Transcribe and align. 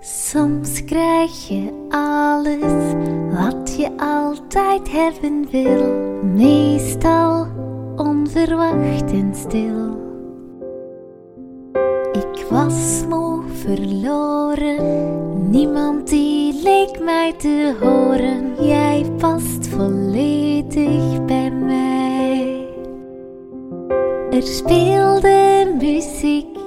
Soms 0.00 0.84
krijg 0.84 1.48
je 1.48 1.86
alles 1.88 2.92
wat 3.30 3.76
je 3.76 3.90
altijd 3.96 4.92
hebben 4.92 5.48
wil, 5.50 5.92
meestal 6.22 7.46
onverwacht 7.96 9.12
en 9.12 9.34
stil. 9.34 9.96
Ik 12.12 12.46
was 12.50 13.04
moe 13.08 13.42
verloren, 13.52 15.50
niemand 15.50 16.08
die 16.08 16.62
leek 16.62 17.00
mij 17.04 17.34
te 17.38 17.76
horen. 17.80 18.66
Jij 18.66 19.06
past 19.18 19.68
volledig 19.68 21.24
bij 21.24 21.50
mij. 21.50 22.66
Er 24.30 24.42
speelde 24.42 25.74
muziek 25.78 26.58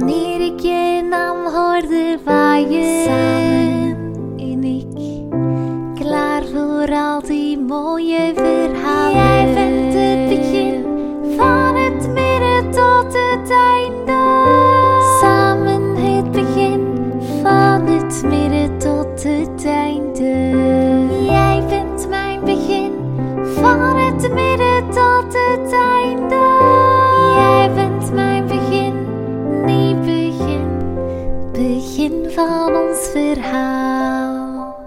wanneer 0.00 0.40
ik 0.40 0.60
je 0.60 1.06
naam 1.10 1.46
hoorde 1.46 2.18
waaien. 2.24 3.04
Samen 3.04 4.12
en 4.36 4.64
ik, 4.64 4.86
klaar 5.94 6.42
voor 6.44 6.92
al 6.92 7.20
die 7.20 7.58
mooie 7.58 8.32
verhalen. 8.34 9.14
Jij 9.14 9.54
bent 9.54 9.94
het 9.94 10.28
begin 10.28 10.84
van 11.36 11.74
het 11.76 12.08
midden 12.08 12.70
tot 12.70 13.12
het 13.12 13.50
einde. 13.50 14.44
Samen 15.20 15.96
het 15.96 16.30
begin 16.30 16.80
van 17.42 17.86
het 17.86 18.22
midden 18.22 18.78
tot 18.78 19.22
het 19.22 19.64
einde. 19.64 20.09
Verhaal. 33.08 34.78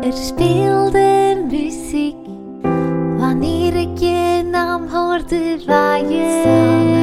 Er 0.00 0.12
speelde 0.12 1.44
muziek 1.50 2.16
wanneer 3.18 3.76
ik 3.76 3.98
je 3.98 4.48
naam 4.50 4.88
hoorde 4.88 5.58
waaien. 5.66 6.95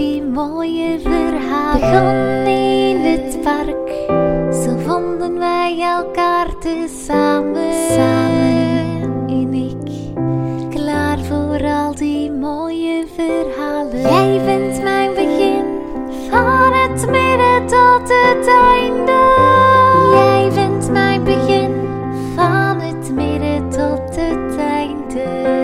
die 0.00 0.22
mooie 0.22 0.98
verhalen 1.00 2.46
in 2.46 2.96
het 3.00 3.40
park. 3.42 3.88
Zo 4.52 4.76
vonden 4.86 5.38
wij 5.38 5.82
elkaar 5.82 6.58
te 6.58 7.02
samen 7.06 7.70
en 9.28 9.54
ik. 9.54 10.14
Klaar 10.70 11.18
voor 11.18 11.64
al 11.64 11.94
die 11.94 12.30
mooie 12.30 13.04
verhalen. 13.14 14.00
Jij 14.00 14.40
bent 14.44 14.82
mijn 14.82 15.14
begin, 15.14 15.64
van 16.30 16.72
het 16.72 17.06
midden 17.10 17.66
tot 17.66 18.08
het 18.08 18.46
einde. 18.72 19.20
Jij 20.12 20.50
bent 20.54 20.90
mijn 20.90 21.24
begin, 21.24 21.72
van 22.34 22.80
het 22.80 23.12
midden 23.14 23.68
tot 23.68 24.16
het 24.16 24.56
einde. 24.56 25.59